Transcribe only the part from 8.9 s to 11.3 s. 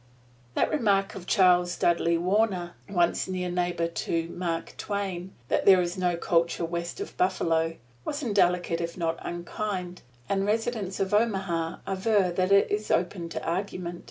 not unkind; and residents of